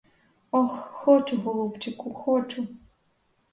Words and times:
Ох, 0.51 0.79
хочу, 0.99 1.37
голубчику, 1.41 2.13
хочу! 2.13 2.67